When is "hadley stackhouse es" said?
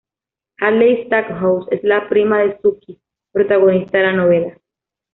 0.57-1.83